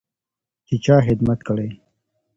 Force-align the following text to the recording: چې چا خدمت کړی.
چې 0.67 0.75
چا 0.85 0.95
خدمت 1.07 1.39
کړی. 1.47 1.69